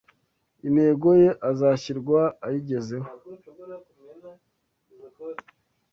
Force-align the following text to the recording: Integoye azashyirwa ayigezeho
Integoye 0.67 1.27
azashyirwa 1.49 2.19
ayigezeho 2.45 3.07